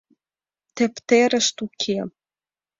Тептерышт 0.75 1.55
уке... 1.65 1.97